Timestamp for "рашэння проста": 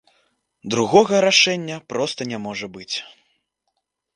1.27-2.21